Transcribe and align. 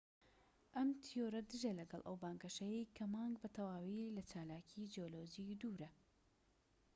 ئەم 0.75 0.89
تیۆرە 1.03 1.41
دژە 1.49 1.71
لەگەڵ 1.79 2.01
ئەو 2.05 2.15
بانگەشەیەی 2.23 2.91
کە 2.95 3.03
مانگ 3.13 3.35
بە 3.41 3.49
تەواوی 3.55 4.13
لە 4.15 4.23
چالاکی 4.31 4.89
جیۆلۆجی 4.93 5.57
دوورە 5.61 5.89